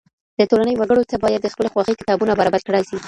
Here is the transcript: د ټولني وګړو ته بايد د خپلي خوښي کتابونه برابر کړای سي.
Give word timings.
د 0.37 0.41
ټولني 0.49 0.73
وګړو 0.77 1.07
ته 1.09 1.15
بايد 1.23 1.41
د 1.43 1.47
خپلي 1.53 1.69
خوښي 1.73 1.93
کتابونه 1.99 2.33
برابر 2.39 2.61
کړای 2.67 2.83
سي. 2.89 2.97